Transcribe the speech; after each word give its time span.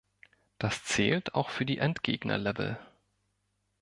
Das 0.57 0.83
zählt 0.83 1.35
auch 1.35 1.51
für 1.51 1.63
die 1.63 1.77
Endgegner-Level. 1.77 2.79